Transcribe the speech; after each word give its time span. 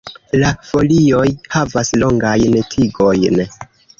La 0.43 0.47
folioj 0.69 1.25
havas 1.57 1.93
longajn 2.05 2.57
tigojn. 2.75 3.41